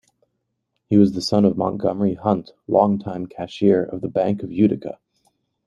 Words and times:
He 0.89 0.97
was 0.97 1.13
the 1.13 1.21
son 1.21 1.45
of 1.45 1.55
Montgomery 1.59 2.15
Hunt, 2.15 2.53
long-time 2.67 3.27
Cashier 3.27 3.83
of 3.83 4.01
the 4.01 4.09
Bank 4.09 4.41
of 4.41 4.51
Utica. 4.51 4.97